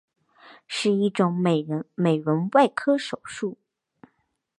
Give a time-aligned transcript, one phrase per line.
[0.65, 1.61] 是一种美
[2.17, 3.59] 容外科手术。